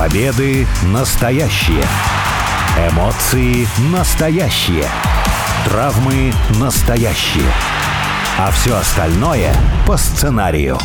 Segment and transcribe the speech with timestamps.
[0.00, 1.84] Победы настоящие.
[2.90, 4.86] Эмоции настоящие.
[5.66, 7.44] Травмы настоящие.
[8.38, 9.52] А все остальное
[9.86, 10.78] по сценарию.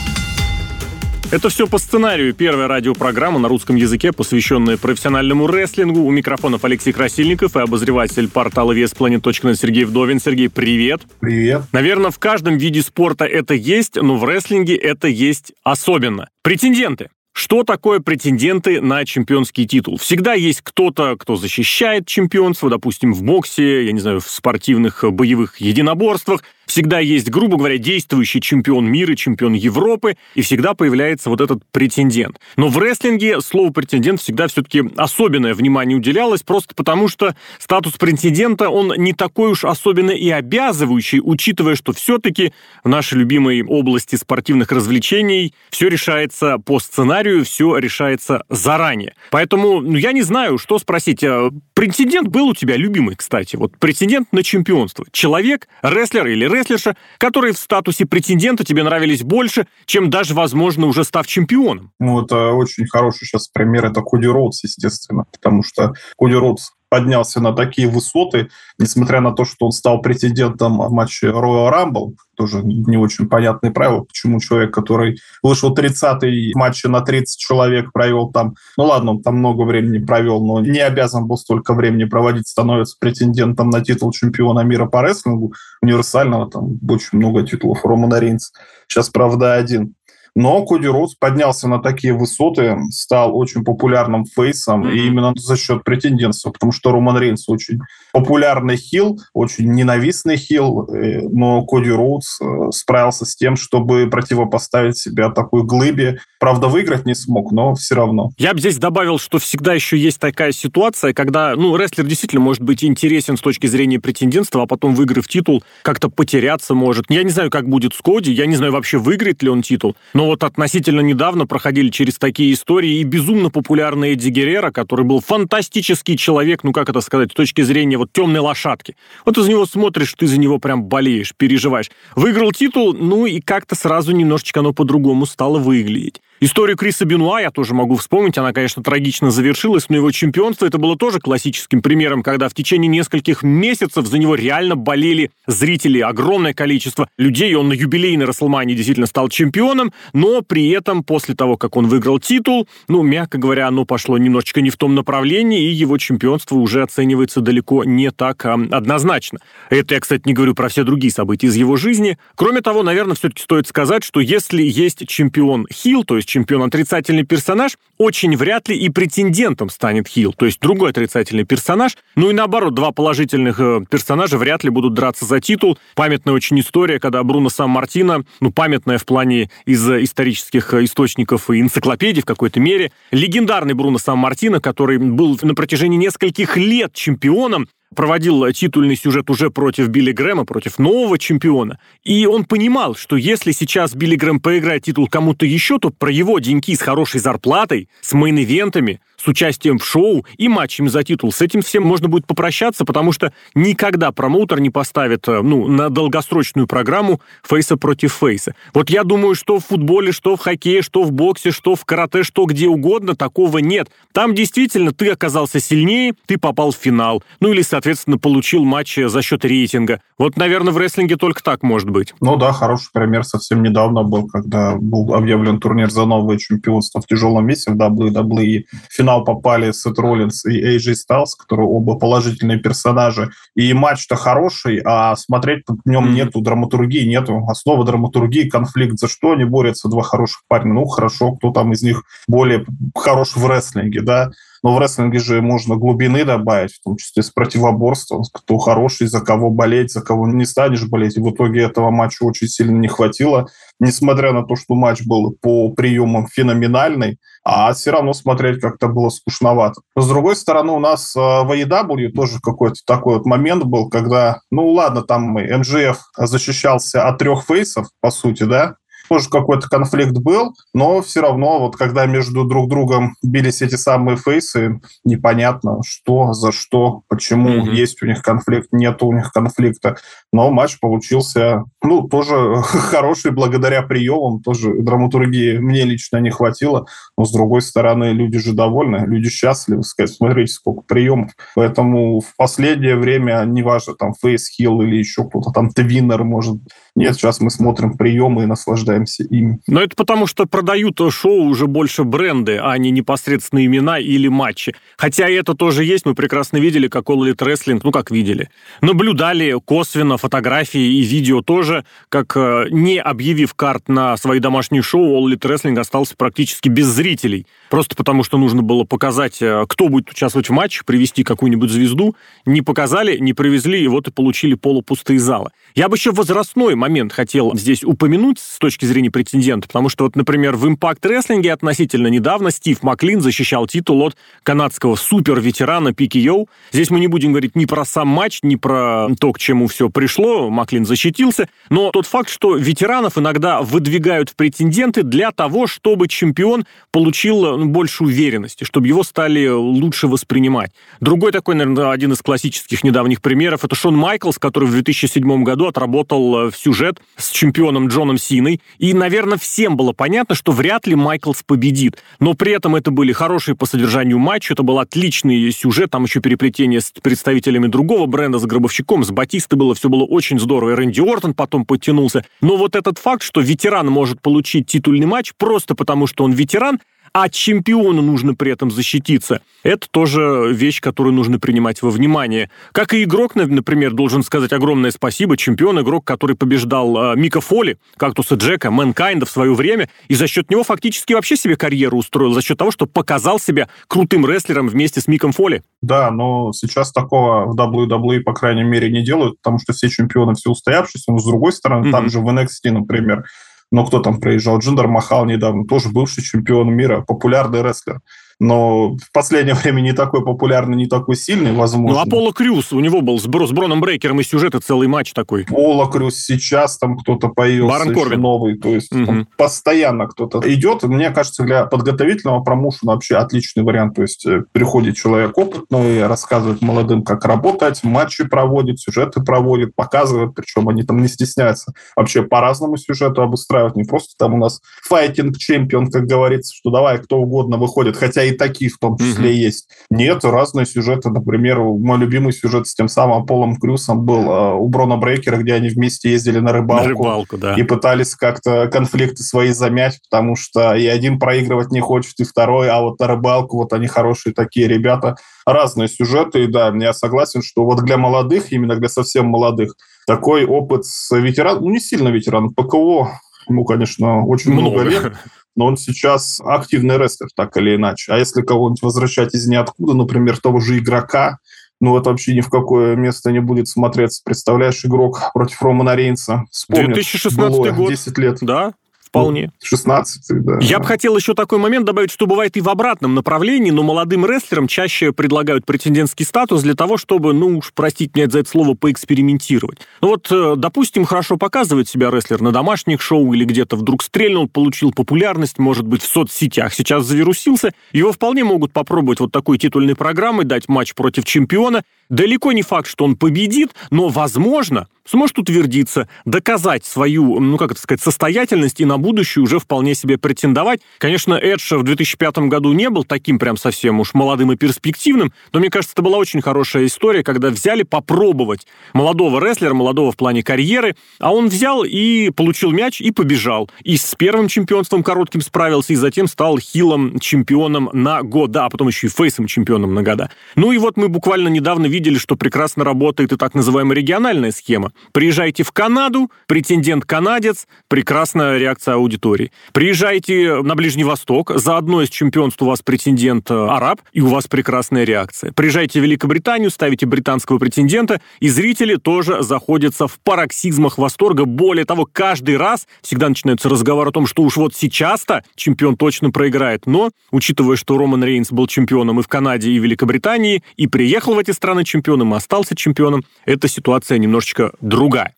[1.31, 2.33] Это все по сценарию.
[2.33, 6.01] Первая радиопрограмма на русском языке, посвященная профессиональному рестлингу.
[6.01, 10.19] У микрофонов Алексей Красильников и обозреватель портала VесPlanet.net Сергей Вдовин.
[10.19, 11.03] Сергей, привет.
[11.21, 11.61] Привет.
[11.71, 16.27] Наверное, в каждом виде спорта это есть, но в рестлинге это есть особенно.
[16.41, 17.09] Претенденты.
[17.37, 19.97] Что такое претенденты на чемпионский титул?
[19.97, 25.59] Всегда есть кто-то, кто защищает чемпионство, допустим, в боксе, я не знаю, в спортивных боевых
[25.59, 26.43] единоборствах.
[26.65, 32.39] Всегда есть, грубо говоря, действующий чемпион мира, чемпион Европы, и всегда появляется вот этот претендент.
[32.57, 38.69] Но в рестлинге слово претендент всегда все-таки особенное внимание уделялось, просто потому что статус претендента,
[38.69, 44.71] он не такой уж особенно и обязывающий, учитывая, что все-таки в нашей любимой области спортивных
[44.71, 49.13] развлечений все решается по сценарию, все решается заранее.
[49.31, 51.23] Поэтому ну, я не знаю, что спросить.
[51.23, 53.55] А претендент был у тебя любимый, кстати.
[53.55, 55.05] Вот претендент на чемпионство.
[55.11, 61.03] Человек, рестлер или рестлерша, которые в статусе претендента тебе нравились больше, чем даже, возможно, уже
[61.03, 61.91] став чемпионом?
[61.99, 63.85] Ну, это очень хороший сейчас пример.
[63.85, 69.45] Это Коди Роудс, естественно, потому что Коди Роудс поднялся на такие высоты, несмотря на то,
[69.45, 74.73] что он стал претендентом в матче Royal Rumble, тоже не очень понятные правила, почему человек,
[74.73, 79.63] который вышел 30-й в матче на 30 человек, провел там, ну ладно, он там много
[79.63, 84.85] времени провел, но не обязан был столько времени проводить, становится претендентом на титул чемпиона мира
[84.85, 88.51] по рестлингу, универсального, там очень много титулов Романа Рейнс.
[88.87, 89.95] Сейчас, правда, один.
[90.35, 94.93] Но Коди Роудс поднялся на такие высоты, стал очень популярным фейсом, mm-hmm.
[94.93, 97.79] и именно за счет претендентства, потому что Роман Рейнс очень
[98.15, 104.97] популярный хил, очень ненавистный хил, э, но Коди Роудс э, справился с тем, чтобы противопоставить
[104.97, 106.21] себя такой глыбе.
[106.39, 108.29] Правда, выиграть не смог, но все равно.
[108.37, 112.63] Я бы здесь добавил, что всегда еще есть такая ситуация, когда, ну, рестлер действительно может
[112.63, 117.07] быть интересен с точки зрения претендентства, а потом, выиграв титул, как-то потеряться может.
[117.09, 119.97] Я не знаю, как будет с Коди, я не знаю вообще, выиграет ли он титул,
[120.13, 125.19] но вот относительно недавно проходили через такие истории и безумно популярный Эдди Геррера, который был
[125.19, 128.95] фантастический человек, ну как это сказать, с точки зрения вот темной лошадки.
[129.25, 131.89] Вот из него смотришь, ты за него прям болеешь, переживаешь.
[132.15, 136.21] Выиграл титул, ну и как-то сразу немножечко оно по-другому стало выглядеть.
[136.41, 138.37] Историю Криса Бенуа я тоже могу вспомнить.
[138.37, 142.89] Она, конечно, трагично завершилась, но его чемпионство это было тоже классическим примером, когда в течение
[142.89, 147.55] нескольких месяцев за него реально болели зрители, огромное количество людей.
[147.55, 152.19] Он на юбилейной Расселмане действительно стал чемпионом, но при этом после того, как он выиграл
[152.19, 156.83] титул, ну, мягко говоря, оно пошло немножечко не в том направлении, и его чемпионство уже
[156.83, 159.39] оценивается далеко не так а, однозначно.
[159.69, 162.17] Это я, кстати, не говорю про все другие события из его жизни.
[162.35, 167.23] Кроме того, наверное, все-таки стоит сказать, что если есть чемпион Хилл, то есть чемпион отрицательный
[167.23, 171.95] персонаж, очень вряд ли и претендентом станет Хилл, то есть другой отрицательный персонаж.
[172.17, 175.79] Ну и наоборот, два положительных э, персонажа вряд ли будут драться за титул.
[175.95, 181.61] Памятная очень история, когда Бруно Сан-Мартино, ну памятная в плане из исторических э, источников и
[181.61, 188.51] энциклопедий в какой-то мере, легендарный Бруно Сан-Мартино, который был на протяжении нескольких лет чемпионом, проводил
[188.51, 191.79] титульный сюжет уже против Билли Грэма, против нового чемпиона.
[192.03, 196.39] И он понимал, что если сейчас Билли Грэм поиграет титул кому-то еще, то про его
[196.39, 201.31] деньги с хорошей зарплатой, с мейн-ивентами, с участием в шоу и матчами за титул.
[201.31, 205.89] С этим всем можно будет попрощаться, потому что никогда промоутер не поставит э, ну, на
[205.89, 208.53] долгосрочную программу фейса против фейса.
[208.73, 212.23] Вот я думаю, что в футболе, что в хоккее, что в боксе, что в карате,
[212.23, 213.89] что где угодно, такого нет.
[214.13, 217.23] Там действительно ты оказался сильнее, ты попал в финал.
[217.39, 220.01] Ну или, соответственно, получил матч за счет рейтинга.
[220.17, 222.13] Вот, наверное, в рестлинге только так может быть.
[222.21, 227.07] Ну да, хороший пример совсем недавно был, когда был объявлен турнир за новое чемпионство в
[227.07, 228.63] тяжелом весе в WWE.
[228.89, 233.31] Финал финал попали Сет Роллинс и AJ Styles, которые оба положительные персонажи.
[233.55, 236.13] И матч-то хороший, а смотреть в нем mm-hmm.
[236.13, 238.99] нету драматургии, нету основы драматургии, конфликт.
[238.99, 240.73] За что они борются, два хороших парня?
[240.73, 242.65] Ну, хорошо, кто там из них более
[242.95, 244.31] хорош в рестлинге, да?
[244.65, 249.21] Но в рестлинге же можно глубины добавить, в том числе с противоборством, кто хороший, за
[249.21, 251.17] кого болеть, за кого не станешь болеть.
[251.17, 253.47] И в итоге этого матча очень сильно не хватило.
[253.79, 259.09] Несмотря на то, что матч был по приемам феноменальный, а все равно смотреть как-то было
[259.09, 259.81] скучновато.
[259.95, 263.87] Но, с другой стороны, у нас э, в AEW тоже какой-то такой вот момент был,
[263.87, 268.77] когда, ну ладно, там МЖФ защищался от трех фейсов, по сути, да,
[269.09, 274.17] тоже какой-то конфликт был, но все равно вот когда между друг другом бились эти самые
[274.17, 277.73] фейсы, непонятно, что, за что, почему mm-hmm.
[277.73, 279.97] есть у них конфликт, нет у них конфликта.
[280.35, 286.87] Но матч получился, ну, тоже хороший благодаря приемам, тоже драматургии мне лично не хватило,
[287.17, 291.31] но с другой стороны, люди же довольны, люди счастливы, сказать, смотрите, сколько приемов.
[291.55, 296.57] Поэтому в последнее время, неважно, там, face, heel или еще кто-то там, tweener, может,
[296.97, 299.59] нет, сейчас мы смотрим приемы и наслаждаемся ими.
[299.67, 304.75] Но это потому, что продают шоу уже больше бренды, а не непосредственно имена или матчи.
[304.97, 308.49] Хотя это тоже есть, мы прекрасно видели, как All Elite Wrestling, ну как видели,
[308.81, 315.19] наблюдали косвенно фотографии и видео тоже, как э, не объявив карт на свои домашние шоу,
[315.19, 317.45] All Elite Wrestling остался практически без зрителей.
[317.69, 322.15] Просто потому, что нужно было показать, э, кто будет участвовать в матче, привести какую-нибудь звезду.
[322.47, 325.51] Не показали, не привезли, и вот и получили полупустые залы.
[325.75, 330.15] Я бы еще возрастной момент хотел здесь упомянуть с точки зрения претендента, потому что вот,
[330.15, 336.49] например, в Impact Wrestling относительно недавно Стив Маклин защищал титул от канадского супер-ветерана Пики Йоу.
[336.71, 339.89] Здесь мы не будем говорить ни про сам матч, ни про то, к чему все
[340.05, 340.51] пришло.
[340.51, 341.49] Маклин защитился.
[341.71, 347.65] Но тот факт, что ветеранов иногда выдвигают в претенденты для того, чтобы чемпион получил ну,
[347.65, 350.71] больше уверенности, чтобы его стали лучше воспринимать.
[351.01, 355.65] Другой такой, наверное, один из классических недавних примеров, это Шон Майклс, который в 2007 году
[355.65, 360.95] отработал всю сюжет с чемпионом Джоном Синой, и, наверное, всем было понятно, что вряд ли
[360.95, 361.97] Майклс победит.
[362.19, 366.19] Но при этом это были хорошие по содержанию матчи, это был отличный сюжет, там еще
[366.19, 370.99] переплетение с представителями другого бренда, с Гробовщиком, с Батистой было, все было очень здорово, Рэнди
[371.01, 372.25] Ортон потом подтянулся.
[372.41, 376.79] Но вот этот факт, что ветеран может получить титульный матч просто потому, что он ветеран,
[377.15, 379.39] а чемпиону нужно при этом защититься.
[379.63, 382.49] Это тоже вещь, которую нужно принимать во внимание.
[382.73, 385.37] Как и игрок, например, должен сказать огромное спасибо.
[385.37, 390.27] Чемпион, игрок, который побеждал э, Мика Фоли, Кактуса Джека, Мэнкайнда в свое время, и за
[390.27, 394.67] счет него фактически вообще себе карьеру устроил, за счет того, что показал себя крутым рестлером
[394.67, 395.63] вместе с Миком Фоли.
[395.81, 400.33] Да, но сейчас такого в WWE, по крайней мере, не делают, потому что все чемпионы,
[400.33, 401.91] все устоявшиеся, но с другой стороны, mm-hmm.
[401.91, 403.23] там же в NXT, например,
[403.71, 404.59] но кто там проезжал?
[404.59, 408.01] Джиндер Махал недавно, тоже бывший чемпион мира, популярный рестлер
[408.39, 411.97] но в последнее время не такой популярный, не такой сильный, возможно.
[411.97, 414.87] Ну, Аполло Крюс, у него был с, Бро, с Броном Брейкером и сюжет, и целый
[414.87, 415.43] матч такой.
[415.43, 418.21] Аполло Крюс сейчас там кто-то появился Барон Корбин.
[418.21, 419.27] новый, то есть угу.
[419.37, 420.83] постоянно кто-то идет.
[420.83, 426.61] Мне кажется, для подготовительного промоушена вообще отличный вариант, то есть э, приходит человек опытный, рассказывает
[426.61, 432.77] молодым, как работать, матчи проводит, сюжеты проводит, показывает, причем они там не стесняются вообще по-разному
[432.77, 437.57] сюжету обустраивать, не просто там у нас fighting champion, как говорится, что давай кто угодно
[437.57, 439.45] выходит, хотя и такие в том числе mm-hmm.
[439.45, 439.69] есть.
[439.89, 441.09] Нет, разные сюжеты.
[441.09, 445.53] Например, мой любимый сюжет с тем самым Аполло Крюсом был э, у Брона Брейкера, где
[445.53, 446.83] они вместе ездили на рыбалку.
[446.83, 447.55] На рыбалку, да.
[447.55, 452.69] И пытались как-то конфликты свои замять, потому что и один проигрывать не хочет, и второй,
[452.69, 455.15] а вот на рыбалку вот они хорошие такие ребята.
[455.45, 459.75] Разные сюжеты, и да, я согласен, что вот для молодых, именно для совсем молодых,
[460.07, 463.19] такой опыт с ветераном, ну не сильно ветеран, ПКО,
[463.49, 465.13] ему, конечно, очень много, много лет,
[465.55, 468.13] но он сейчас активный рестлер, так или иначе.
[468.13, 471.39] А если кого-нибудь возвращать из ниоткуда, например, того же игрока,
[471.81, 474.21] ну, это вообще ни в какое место не будет смотреться.
[474.23, 476.45] Представляешь, игрок против Романа Рейнса.
[476.49, 477.89] Вспомнит, 2016 год.
[477.89, 478.37] 10 лет.
[478.41, 478.73] Да,
[479.19, 479.51] Вполне.
[479.63, 480.59] 16, ну, да.
[480.61, 484.25] Я бы хотел еще такой момент добавить, что бывает и в обратном направлении, но молодым
[484.25, 488.73] рестлерам чаще предлагают претендентский статус для того, чтобы, ну уж простите меня за это слово,
[488.73, 489.79] поэкспериментировать.
[490.01, 494.49] Ну вот, э, допустим, хорошо показывает себя рестлер на домашних шоу или где-то вдруг стрельнул,
[494.49, 499.95] получил популярность, может быть, в соцсетях, сейчас завирусился, его вполне могут попробовать вот такой титульной
[499.95, 501.83] программой, дать матч против чемпиона.
[502.09, 507.81] Далеко не факт, что он победит, но, возможно, сможет утвердиться, доказать свою, ну как это
[507.81, 510.81] сказать, состоятельность и на будущее уже вполне себе претендовать.
[510.97, 515.59] Конечно, Эдж в 2005 году не был таким прям совсем уж молодым и перспективным, но
[515.59, 520.41] мне кажется, это была очень хорошая история, когда взяли попробовать молодого рестлера, молодого в плане
[520.41, 523.69] карьеры, а он взял и получил мяч и побежал.
[523.83, 528.87] И с первым чемпионством коротким справился, и затем стал хилом чемпионом на года, а потом
[528.87, 530.31] еще и фейсом чемпионом на года.
[530.55, 534.93] Ну и вот мы буквально недавно видели, что прекрасно работает и так называемая региональная схема.
[535.11, 539.51] Приезжайте в Канаду, претендент канадец, прекрасная реакция аудитории.
[539.73, 544.27] Приезжайте на Ближний Восток, за одно из чемпионств у вас претендент э, араб, и у
[544.27, 545.51] вас прекрасная реакция.
[545.51, 551.45] Приезжайте в Великобританию, ставите британского претендента, и зрители тоже заходятся в пароксизмах восторга.
[551.45, 556.31] Более того, каждый раз всегда начинается разговор о том, что уж вот сейчас-то чемпион точно
[556.31, 556.85] проиграет.
[556.85, 561.35] Но, учитывая, что Роман Рейнс был чемпионом и в Канаде, и в Великобритании, и приехал
[561.35, 565.35] в эти страны чемпионом, и остался чемпионом, эта ситуация немножечко другая.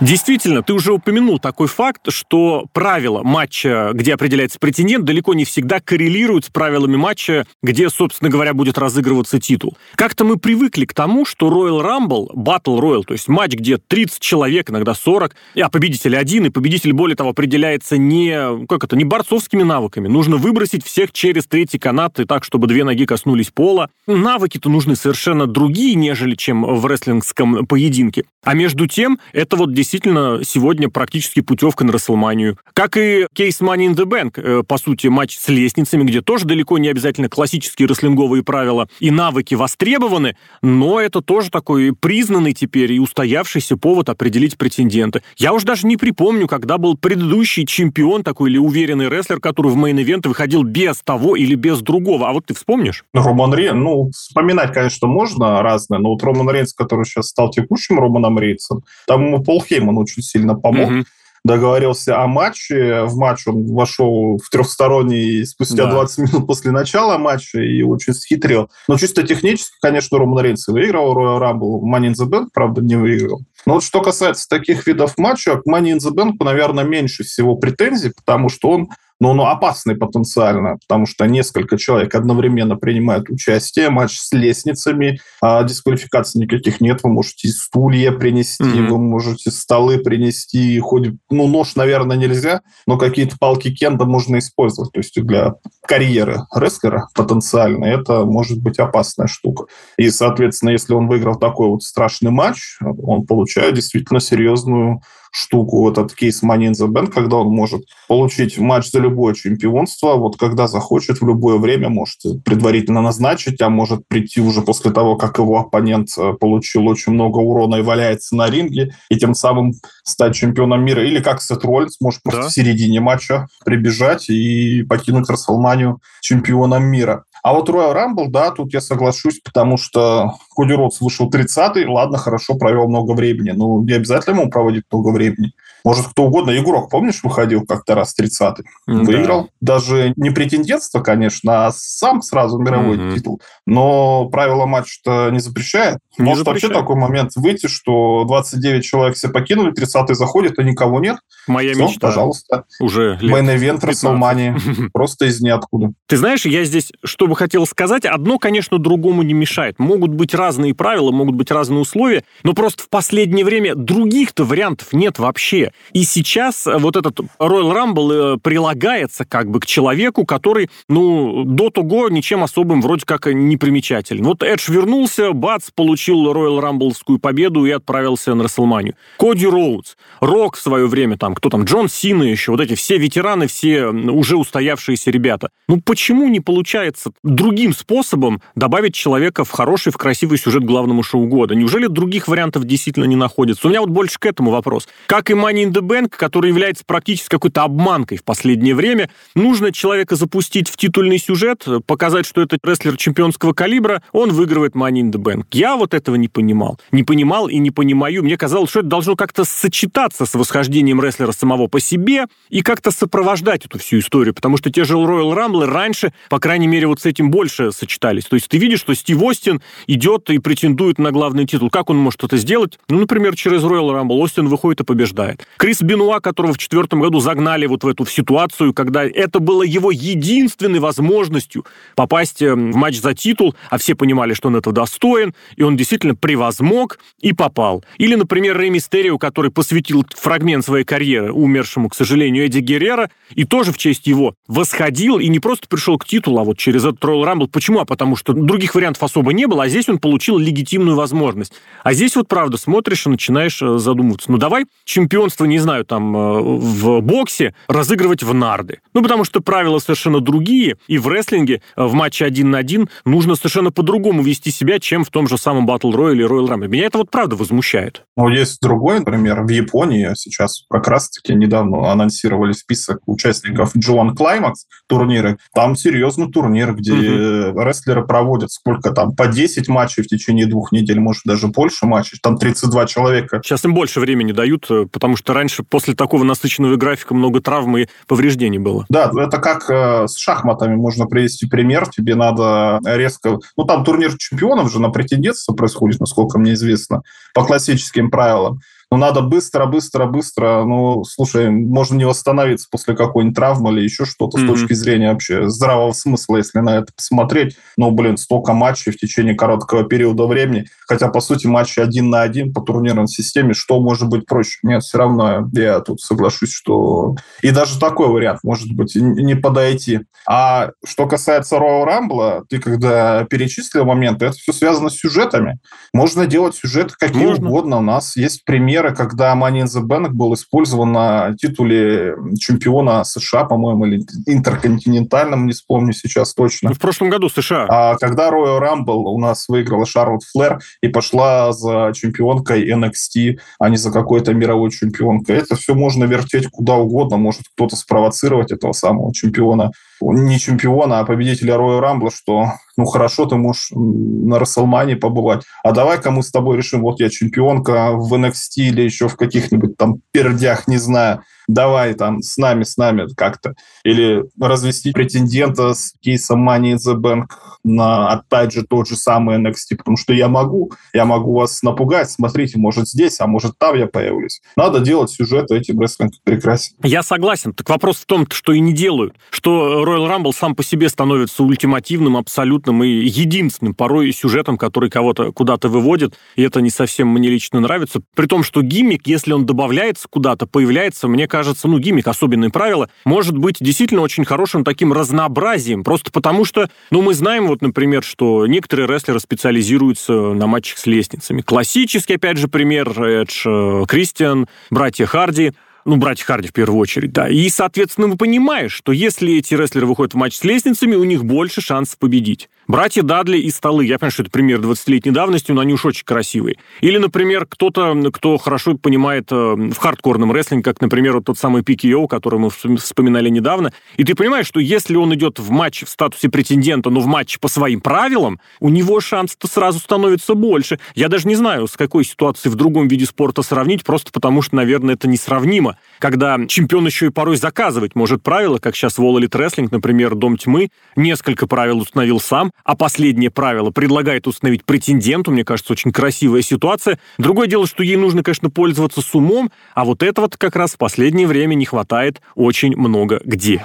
[0.00, 5.80] Действительно, ты уже упомянул такой факт, что правила матча, где определяется претендент, далеко не всегда
[5.80, 9.76] коррелируют с правилами матча, где, собственно говоря, будет разыгрываться титул.
[9.96, 14.20] Как-то мы привыкли к тому, что Royal Rumble, Battle Royal, то есть матч, где 30
[14.20, 19.04] человек, иногда 40, а победитель один, и победитель, более того, определяется не, как это, не
[19.04, 20.06] борцовскими навыками.
[20.06, 23.90] Нужно выбросить всех через третий канат и так, чтобы две ноги коснулись пола.
[24.06, 28.22] Навыки-то нужны совершенно другие, нежели чем в рестлингском поединке.
[28.44, 32.58] А между тем, это вот действительно сегодня практически путевка на Расселманию.
[32.72, 36.44] Как и кейс Money in the Bank, э, по сути, матч с лестницами, где тоже
[36.44, 42.92] далеко не обязательно классические рестлинговые правила и навыки востребованы, но это тоже такой признанный теперь
[42.92, 45.22] и устоявшийся повод определить претендента.
[45.36, 49.76] Я уж даже не припомню, когда был предыдущий чемпион такой или уверенный рестлер, который в
[49.76, 52.28] main event выходил без того или без другого.
[52.28, 53.04] А вот ты вспомнишь?
[53.12, 57.98] Роман Рейнс, ну, вспоминать, конечно, можно разное, но вот Роман Рейнс, который сейчас стал текущим
[57.98, 60.88] Романом Рейнсом, там ему Пол Хейман очень сильно помог.
[60.88, 61.04] Угу
[61.44, 63.02] договорился о матче.
[63.04, 65.92] В матч он вошел в трехсторонний спустя да.
[65.92, 68.70] 20 минут после начала матча и очень схитрил.
[68.86, 71.80] Но чисто технически, конечно, Роман Рейнс выиграл Royal Rumble.
[71.82, 73.40] Money in the Bank, правда, не выиграл.
[73.66, 77.56] Но вот что касается таких видов матча, к Money in the Bank, наверное, меньше всего
[77.56, 78.88] претензий, потому что он
[79.20, 85.62] но он опасный потенциально, потому что несколько человек одновременно принимают участие, матч с лестницами, а
[85.62, 88.86] дисквалификации никаких нет, вы можете стулья принести, mm-hmm.
[88.88, 94.92] вы можете столы принести, хоть, ну, нож, наверное, нельзя, но какие-то палки кенда можно использовать,
[94.92, 95.54] то есть для
[95.86, 99.64] карьеры рестлера потенциально это может быть опасная штука.
[99.96, 105.98] И, соответственно, если он выиграл такой вот страшный матч, он получает действительно серьезную штуку, вот
[105.98, 110.36] этот кейс Money in the Bank, когда он может получить матч за любое чемпионство, вот
[110.36, 115.38] когда захочет, в любое время может предварительно назначить, а может прийти уже после того, как
[115.38, 119.72] его оппонент э, получил очень много урона и валяется на ринге, и тем самым
[120.04, 121.04] стать чемпионом мира.
[121.04, 122.48] Или как Сет Роллинс может просто да.
[122.48, 127.24] в середине матча прибежать и покинуть Расселманию чемпионом мира.
[127.42, 132.18] А вот Royal Rumble, да, тут я соглашусь, потому что Коди Ротс вышел 30-й, ладно,
[132.18, 133.50] хорошо, провел много времени.
[133.50, 135.52] Ну, не обязательно ему проводить много времени.
[135.88, 136.50] Может, кто угодно.
[136.50, 138.64] Егорок, помнишь, выходил как-то раз 30-й?
[138.86, 138.92] Да.
[139.04, 139.48] Выиграл.
[139.62, 143.14] Даже не претендентство, конечно, а сам сразу мировой mm-hmm.
[143.14, 143.40] титул.
[143.64, 145.96] Но правила матча-то не запрещает.
[146.18, 146.74] Не Может запрещает.
[146.74, 151.20] вообще такой момент выйти, что 29 человек все покинули, 30-й заходит, а никого нет.
[151.46, 152.08] Моя все, мечта.
[152.08, 152.64] пожалуйста.
[152.80, 154.56] Уже Мейн-эвент Расселмании.
[154.92, 155.92] Просто из ниоткуда.
[156.06, 159.78] Ты знаешь, я здесь, что бы хотел сказать, одно, конечно, другому не мешает.
[159.78, 164.92] Могут быть разные правила, могут быть разные условия, но просто в последнее время других-то вариантов
[164.92, 165.72] нет вообще.
[165.92, 171.70] И сейчас вот этот Royal Rumble э, прилагается как бы к человеку, который, ну, до
[171.70, 174.24] того ничем особым вроде как не примечателен.
[174.24, 178.94] Вот Эдж вернулся, бац, получил Royal Rumbleскую победу и отправился на Расселманию.
[179.18, 182.98] Коди Роудс, Рок в свое время там, кто там, Джон Сина еще, вот эти все
[182.98, 185.50] ветераны, все уже устоявшиеся ребята.
[185.68, 191.26] Ну, почему не получается другим способом добавить человека в хороший, в красивый сюжет главному шоу
[191.26, 191.54] года?
[191.54, 193.66] Неужели других вариантов действительно не находится?
[193.66, 194.88] У меня вот больше к этому вопрос.
[195.06, 199.72] Как и Money in the Bank, который является практически какой-то обманкой в последнее время, нужно
[199.72, 205.12] человека запустить в титульный сюжет, показать, что это рестлер чемпионского калибра, он выигрывает Money in
[205.12, 205.46] the Bank.
[205.52, 206.78] Я вот этого не понимал.
[206.92, 208.22] Не понимал и не понимаю.
[208.22, 212.90] Мне казалось, что это должно как-то сочетаться с восхождением рестлера самого по себе и как-то
[212.90, 217.00] сопровождать эту всю историю, потому что те же Royal Rumble раньше, по крайней мере, вот
[217.00, 218.24] с этим больше сочетались.
[218.24, 221.70] То есть ты видишь, что Стив Остин идет и претендует на главный титул.
[221.70, 222.78] Как он может это сделать?
[222.88, 225.46] Ну, например, через Royal Rumble Остин выходит и побеждает.
[225.56, 229.90] Крис Бенуа, которого в четвертом году загнали вот в эту ситуацию, когда это было его
[229.90, 231.64] единственной возможностью
[231.96, 235.76] попасть э, в матч за титул, а все понимали, что он этого достоин, и он
[235.76, 237.84] действительно превозмог и попал.
[237.98, 243.44] Или, например, Рэй Мистерио, который посвятил фрагмент своей карьеры умершему, к сожалению, Эдди Геррера, и
[243.44, 247.02] тоже в честь его восходил и не просто пришел к титулу, а вот через этот
[247.02, 247.48] Royal Rumble.
[247.48, 247.80] Почему?
[247.80, 251.52] А потому что других вариантов особо не было, а здесь он получил легитимную возможность.
[251.82, 254.30] А здесь вот, правда, смотришь и начинаешь э, задумываться.
[254.30, 258.80] Ну, давай чемпионство, не знаю, там, э, в боксе разыгрывать в нарды.
[258.94, 262.88] Ну, потому что правила совершенно другие, и в рестлинге э, в матче один на один
[263.04, 266.68] нужно совершенно по-другому вести себя, чем в том же самом Battle Royale или Royal Rumble.
[266.68, 268.04] Меня это вот правда возмущает.
[268.16, 274.54] Ну, есть другой, например, в Японии сейчас как раз-таки недавно анонсировали список участников G1 Climax
[274.86, 275.38] турниры.
[275.54, 277.60] Там серьезный турнир, где угу.
[277.60, 282.18] рестлеры проводят сколько там, по 10 матчей в течение двух недель, может, даже больше матчей.
[282.22, 283.40] Там 32 человека.
[283.44, 287.78] Сейчас им больше времени дают, э, потому что раньше после такого насыщенного графика много травм
[287.78, 288.86] и повреждений было.
[288.88, 291.88] Да, это как э, с шахматами можно привести пример.
[291.88, 293.38] Тебе надо резко...
[293.56, 297.02] Ну, там турнир чемпионов же на претендентство происходит, насколько мне известно,
[297.34, 300.64] по классическим правилам но надо быстро, быстро, быстро.
[300.64, 304.44] Ну, слушай, можно не восстановиться после какой-нибудь травмы или еще что-то mm-hmm.
[304.44, 307.56] с точки зрения вообще здравого смысла, если на это посмотреть.
[307.76, 310.66] Но, блин, столько матчей в течение короткого периода времени.
[310.86, 314.58] Хотя, по сути, матчи один на один по турнирной системе, что может быть проще?
[314.62, 317.16] Нет, все равно я тут соглашусь, что...
[317.42, 320.00] И даже такой вариант может быть не подойти.
[320.26, 325.58] А что касается Royal Rumble, ты когда перечислил моменты, это все связано с сюжетами.
[325.92, 327.48] Можно делать сюжеты какие Можно.
[327.48, 327.78] угодно.
[327.78, 328.44] У нас есть
[328.78, 335.46] примеры, когда Money in the Bank был использован на титуле чемпиона США, по-моему, или интерконтинентальном,
[335.46, 336.70] не вспомню сейчас точно.
[336.70, 337.66] Ну, в прошлом году США.
[337.68, 343.68] А когда Royal Rumble у нас выиграла Шарлотт Флэр и пошла за чемпионкой NXT, а
[343.68, 347.16] не за какой-то мировой чемпионкой, это все можно вертеть куда угодно.
[347.16, 353.26] Может кто-то спровоцировать этого самого чемпиона не чемпиона, а победителя Роя Рамбла, что ну хорошо,
[353.26, 358.12] ты можешь на Расселмане побывать, а давай-ка мы с тобой решим, вот я чемпионка в
[358.14, 363.08] NXT или еще в каких-нибудь там пердях, не знаю, давай там с нами, с нами
[363.16, 363.54] как-то.
[363.82, 367.24] Или развести претендента с кейсом Money in the Bank
[367.64, 372.10] на, опять же, тот же самый NXT, потому что я могу, я могу вас напугать,
[372.10, 374.40] смотрите, может здесь, а может там я появлюсь.
[374.56, 376.76] Надо делать сюжет, этим рестлинг прекрасен.
[376.82, 377.52] Я согласен.
[377.54, 379.14] Так вопрос в том, что и не делают.
[379.30, 385.32] Что Royal Rumble сам по себе становится ультимативным, абсолютным и единственным порой сюжетом, который кого-то
[385.32, 388.00] куда-то выводит, и это не совсем мне лично нравится.
[388.14, 391.37] При том, что гиммик, если он добавляется куда-то, появляется, мне кажется,
[391.68, 397.02] ну, гиммик, особенные правила, может быть действительно очень хорошим таким разнообразием, просто потому что, ну,
[397.02, 401.42] мы знаем вот, например, что некоторые рестлеры специализируются на матчах с лестницами.
[401.42, 405.52] Классический, опять же, пример, Эдж, э, Кристиан, братья Харди–
[405.88, 407.30] ну, братья Харди в первую очередь, да.
[407.30, 411.24] И, соответственно, вы понимаешь, что если эти рестлеры выходят в матч с лестницами, у них
[411.24, 412.50] больше шансов победить.
[412.68, 416.04] Братья Дадли и Столы, я понимаю, что это пример 20-летней давности, но они уж очень
[416.04, 416.58] красивые.
[416.82, 421.62] Или, например, кто-то, кто хорошо понимает э, в хардкорном рестлинге, как, например, вот тот самый
[421.62, 425.88] PKO, который мы вспоминали недавно, и ты понимаешь, что если он идет в матч в
[425.88, 430.78] статусе претендента, но в матч по своим правилам, у него шанс-то сразу становится больше.
[430.94, 434.56] Я даже не знаю, с какой ситуацией в другом виде спорта сравнить, просто потому что,
[434.56, 435.78] наверное, это несравнимо.
[436.00, 440.14] Когда чемпион еще и порой заказывать может правила, как сейчас в All Elite Wrestling, например,
[440.14, 445.92] Дом Тьмы, несколько правил установил сам, а последнее правило предлагает установить претенденту, мне кажется, очень
[445.92, 446.98] красивая ситуация.
[447.18, 450.78] Другое дело, что ей нужно, конечно, пользоваться с умом, а вот этого как раз в
[450.78, 453.64] последнее время не хватает очень много где.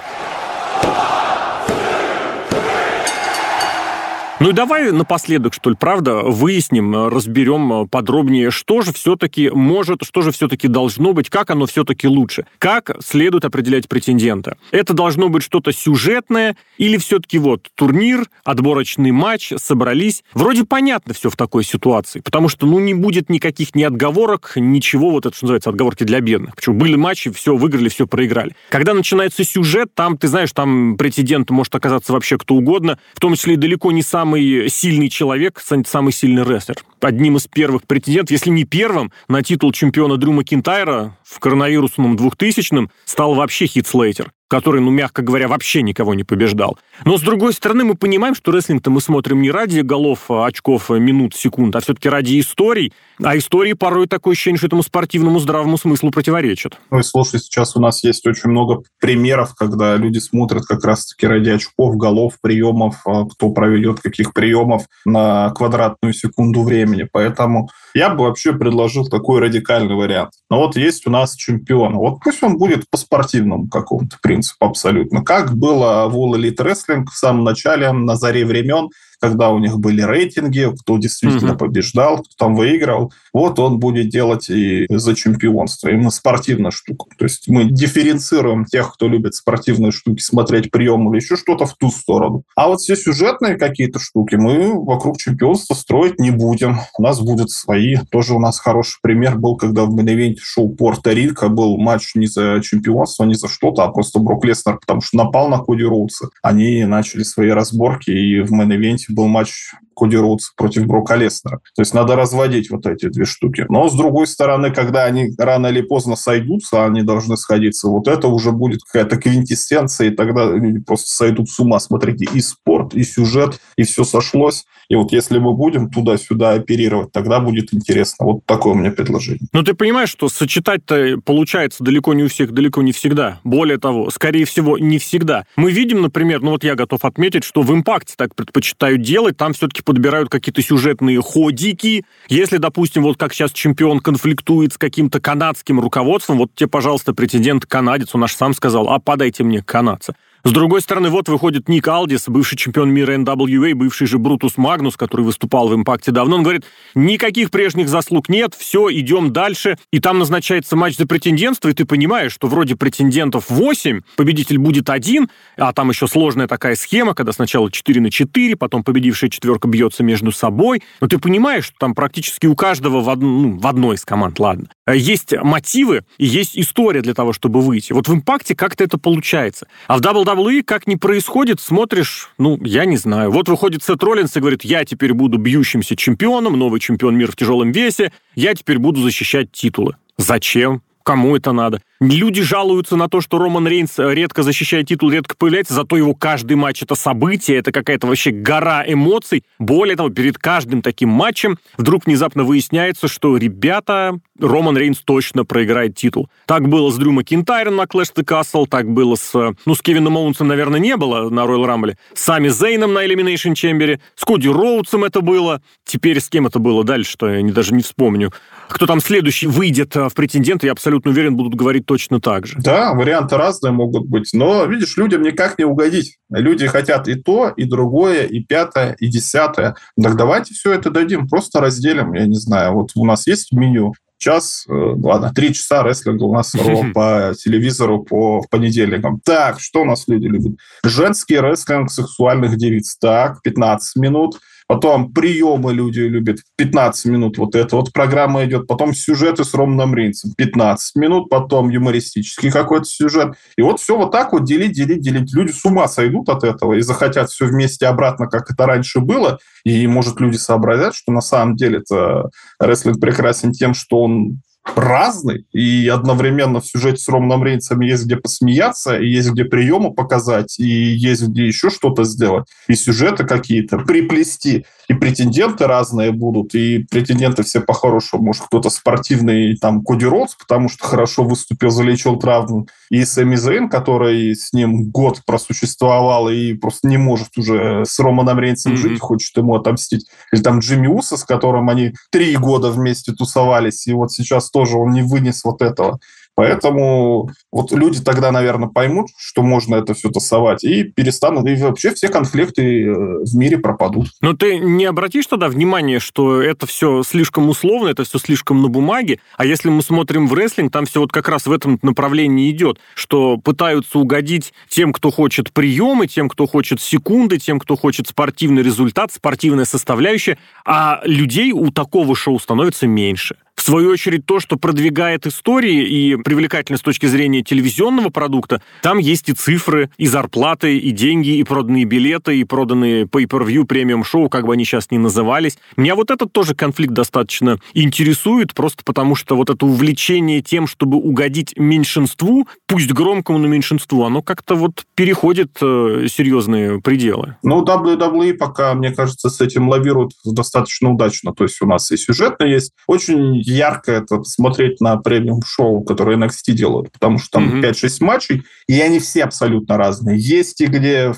[4.44, 10.20] Ну и давай напоследок, что ли, правда, выясним, разберем подробнее, что же все-таки может, что
[10.20, 14.58] же все-таки должно быть, как оно все-таки лучше, как следует определять претендента.
[14.70, 20.22] Это должно быть что-то сюжетное или все-таки вот турнир, отборочный матч, собрались.
[20.34, 25.08] Вроде понятно все в такой ситуации, потому что, ну, не будет никаких ни отговорок, ничего,
[25.08, 26.54] вот это, что называется, отговорки для бедных.
[26.54, 28.54] Почему были матчи, все выиграли, все проиграли.
[28.68, 33.36] Когда начинается сюжет, там, ты знаешь, там претендент может оказаться вообще кто угодно, в том
[33.36, 36.76] числе и далеко не самый самый сильный человек, самый сильный рестлер.
[37.00, 42.90] Одним из первых претендентов, если не первым, на титул чемпиона Дрю Макинтайра в коронавирусном 2000-м
[43.04, 46.78] стал вообще Хит Слейтер который, ну, мягко говоря, вообще никого не побеждал.
[47.04, 50.92] Но, с другой стороны, мы понимаем, что рестлинг-то мы смотрим не ради голов, а очков,
[50.92, 52.92] а минут, секунд, а все-таки ради историй.
[53.20, 56.78] А истории порой такое ощущение, что этому спортивному здравому смыслу противоречат.
[56.92, 61.26] Ну и слушай, сейчас у нас есть очень много примеров, когда люди смотрят как раз-таки
[61.26, 67.08] ради очков, голов, приемов, а, кто проведет каких приемов на квадратную секунду времени.
[67.10, 70.30] Поэтому я бы вообще предложил такой радикальный вариант.
[70.48, 71.96] Но вот есть у нас чемпион.
[71.96, 75.22] Вот пусть он будет по спортивному какому-то принципу абсолютно.
[75.22, 79.78] Как было в All Elite Wrestling в самом начале, на заре времен, когда у них
[79.78, 81.58] были рейтинги, кто действительно mm-hmm.
[81.58, 83.12] побеждал, кто там выиграл.
[83.32, 85.88] Вот он будет делать и за чемпионство.
[85.88, 87.06] Именно спортивная штука.
[87.18, 91.74] То есть мы дифференцируем тех, кто любит спортивные штуки, смотреть прием или еще что-то в
[91.74, 92.44] ту сторону.
[92.54, 96.78] А вот все сюжетные какие-то штуки мы вокруг чемпионства строить не будем.
[96.98, 97.96] У нас будут свои.
[98.10, 102.60] Тоже у нас хороший пример был, когда в main шоу Пуэрто-Рико был матч не за
[102.62, 106.28] чемпионство, не за что-то, а просто Брок Леснер, потому что напал на Коди Роудса.
[106.42, 111.60] Они начали свои разборки, и в main был матч Коди Роудс против Брока Леснера.
[111.74, 113.64] То есть надо разводить вот эти две штуки.
[113.68, 118.28] Но, с другой стороны, когда они рано или поздно сойдутся, они должны сходиться, вот это
[118.28, 121.78] уже будет какая-то квинтэссенция, и тогда люди просто сойдут с ума.
[121.78, 124.64] Смотрите, и спорт, вот и сюжет, и все сошлось.
[124.88, 128.26] И вот если мы будем туда-сюда оперировать, тогда будет интересно.
[128.26, 129.48] Вот такое у меня предложение.
[129.52, 133.40] Но ты понимаешь, что сочетать-то получается далеко не у всех, далеко не всегда.
[133.44, 135.46] Более того, скорее всего, не всегда.
[135.56, 139.54] Мы видим, например, ну вот я готов отметить, что в «Импакте» так предпочитают делать, там
[139.54, 142.04] все-таки подбирают какие-то сюжетные ходики.
[142.28, 147.66] Если, допустим, вот как сейчас чемпион конфликтует с каким-то канадским руководством, вот тебе, пожалуйста, претендент
[147.66, 150.14] канадец, он аж сам сказал, а подайте мне канадца.
[150.46, 154.94] С другой стороны, вот выходит Ник Алдис, бывший чемпион мира NWA, бывший же Брутус Магнус,
[154.94, 156.36] который выступал в «Импакте» давно.
[156.36, 159.78] Он говорит, никаких прежних заслуг нет, все, идем дальше.
[159.90, 164.90] И там назначается матч за претендентство, и ты понимаешь, что вроде претендентов 8, победитель будет
[164.90, 169.66] один, а там еще сложная такая схема, когда сначала 4 на 4, потом победившая четверка
[169.66, 170.82] бьется между собой.
[171.00, 173.18] Но ты понимаешь, что там практически у каждого в, од...
[173.18, 177.94] ну, в одной из команд, ладно, есть мотивы и есть история для того, чтобы выйти.
[177.94, 179.68] Вот в «Импакте» как-то это получается.
[179.86, 183.30] А в WWE WWE как ни происходит, смотришь, ну, я не знаю.
[183.30, 187.36] Вот выходит Сет Роллинс и говорит, я теперь буду бьющимся чемпионом, новый чемпион мира в
[187.36, 189.96] тяжелом весе, я теперь буду защищать титулы.
[190.18, 190.82] Зачем?
[191.02, 191.82] Кому это надо?
[192.00, 196.54] Люди жалуются на то, что Роман Рейнс редко защищает титул, редко появляется, зато его каждый
[196.54, 199.44] матч это событие, это какая-то вообще гора эмоций.
[199.60, 205.94] Более того, перед каждым таким матчем вдруг внезапно выясняется, что ребята, Роман Рейнс точно проиграет
[205.94, 206.28] титул.
[206.46, 209.54] Так было с Дрю Макинтайром на Clash the Castle, так было с...
[209.64, 211.96] Ну, с Кевином Оуэнсом, наверное, не было на Royal Rumble.
[212.14, 215.62] Сами Зейном на Elimination Chamber, с Коди Роудсом это было.
[215.84, 218.32] Теперь с кем это было дальше, что я даже не вспомню.
[218.68, 222.58] Кто там следующий выйдет в претенденты, я абсолютно уверен, будут говорить точно так же.
[222.58, 224.30] Да, варианты разные могут быть.
[224.32, 226.18] Но, видишь, людям никак не угодить.
[226.30, 229.76] Люди хотят и то, и другое, и пятое, и десятое.
[230.00, 232.14] Так давайте все это дадим, просто разделим.
[232.14, 236.34] Я не знаю, вот у нас есть меню, час, э, ладно, три часа рестлинга у
[236.34, 236.52] нас
[236.94, 239.20] по телевизору по понедельникам.
[239.24, 240.56] Так, что у нас люди любят?
[240.84, 242.96] Женский рестлинг сексуальных девиц.
[242.96, 244.38] Так, 15 минут.
[244.74, 246.38] Потом приемы люди любят.
[246.56, 248.66] 15 минут вот эта вот программа идет.
[248.66, 250.32] Потом сюжеты с Романом Ринцем.
[250.36, 251.28] 15 минут.
[251.28, 253.34] Потом юмористический какой-то сюжет.
[253.56, 255.32] И вот все вот так вот делить, делить, делить.
[255.32, 259.38] Люди с ума сойдут от этого и захотят все вместе обратно, как это раньше было.
[259.64, 264.40] И, может, люди сообразят, что на самом деле это рестлинг прекрасен тем, что он
[264.74, 269.92] разный, и одновременно в сюжете с Романом Рейнсом есть где посмеяться, и есть где приемы
[269.92, 276.54] показать, и есть где еще что-то сделать, и сюжеты какие-то приплести и претенденты разные будут,
[276.54, 278.24] и претенденты все по-хорошему.
[278.24, 283.68] Может, кто-то спортивный, там, Коди Роудс, потому что хорошо выступил, залечил травму, и Сэмми Зейн,
[283.68, 288.76] который с ним год просуществовал и просто не может уже с Романом Рейнсом mm-hmm.
[288.76, 290.06] жить, хочет ему отомстить.
[290.32, 294.78] Или там Джимми Уса, с которым они три года вместе тусовались, и вот сейчас тоже
[294.78, 295.98] он не вынес вот этого.
[296.36, 301.94] Поэтому вот люди тогда, наверное, поймут, что можно это все тасовать, и перестанут, и вообще
[301.94, 304.08] все конфликты э, в мире пропадут.
[304.20, 308.68] Но ты не обратишь тогда внимание, что это все слишком условно, это все слишком на
[308.68, 312.50] бумаге, а если мы смотрим в рестлинг, там все вот как раз в этом направлении
[312.50, 318.08] идет, что пытаются угодить тем, кто хочет приемы, тем, кто хочет секунды, тем, кто хочет
[318.08, 320.36] спортивный результат, спортивная составляющая,
[320.66, 323.36] а людей у такого шоу становится меньше.
[323.64, 329.30] Свою очередь, то, что продвигает истории и привлекательность с точки зрения телевизионного продукта, там есть
[329.30, 334.52] и цифры, и зарплаты, и деньги, и проданные билеты, и проданные pay-per-view премиум-шоу, как бы
[334.52, 335.56] они сейчас ни назывались.
[335.78, 340.98] Меня вот этот тоже конфликт достаточно интересует, просто потому что вот это увлечение тем, чтобы
[340.98, 347.36] угодить меньшинству, пусть громкому, но меньшинству, оно как-то вот переходит э, серьезные пределы.
[347.42, 351.32] Ну, WWE пока, мне кажется, с этим лавирует достаточно удачно.
[351.32, 352.72] То есть у нас и сюжетно есть.
[352.86, 357.70] Очень ярко это смотреть на премиум-шоу, которые NXT делают, потому что там mm-hmm.
[357.70, 360.18] 5-6 матчей, и они все абсолютно разные.
[360.18, 361.12] Есть и где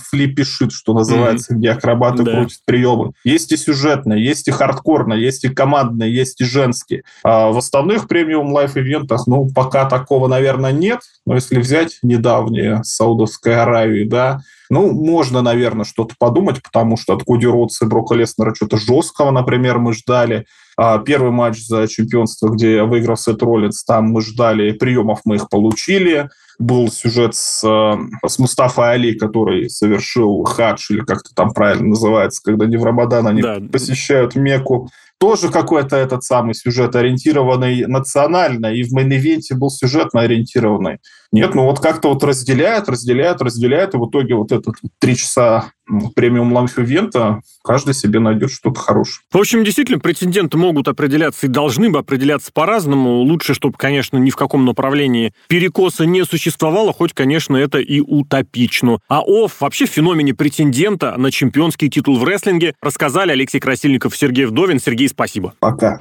[0.45, 1.59] шит, что называется, mm-hmm.
[1.59, 2.33] где акробаты да.
[2.33, 3.13] крутят приемы.
[3.25, 7.03] Есть и сюжетные, есть и хардкорные, есть и командные, есть и женские.
[7.25, 11.01] А в остальных премиум лайф-ивентах, ну, пока такого, наверное, нет.
[11.25, 17.25] Но если взять недавние Саудовской Аравии, да, ну, можно, наверное, что-то подумать, потому что от
[17.25, 20.47] Коди Роудса и Брока Леснера что-то жесткого, например, мы ждали.
[20.79, 25.49] А первый матч за чемпионство, где выиграл Сет Роллинс, там мы ждали приемов, мы их
[25.49, 26.29] получили.
[26.59, 31.89] Был сюжет с, э, с Мустафой Али, который совершил хадж, или как это там правильно
[31.89, 33.59] называется, когда не в Рамадан они да.
[33.71, 39.71] посещают Мекку тоже какой-то этот самый сюжет ориентированный национально, и в main event е был
[39.71, 40.99] сюжетно ориентированный.
[41.33, 45.73] Нет, ну вот как-то вот разделяют, разделяют, разделяют, и в итоге вот этот три часа
[46.15, 49.25] премиум ламф ивента каждый себе найдет что-то хорошее.
[49.33, 53.21] В общем, действительно, претенденты могут определяться и должны бы определяться по-разному.
[53.21, 58.99] Лучше, чтобы, конечно, ни в каком направлении перекоса не существовало, хоть, конечно, это и утопично.
[59.09, 64.81] А о вообще феномене претендента на чемпионский титул в рестлинге рассказали Алексей Красильников Сергей Вдовин.
[64.81, 65.55] Сергей, спасибо.
[65.61, 66.01] Пока.